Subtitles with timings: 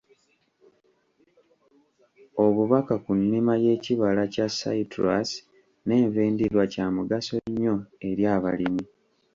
[2.45, 5.29] Obubaka ku nnima y'ekibala kya citrus
[5.85, 7.75] n'enva endiirwa kya mugaso nnyo
[8.09, 8.83] eri abalimi.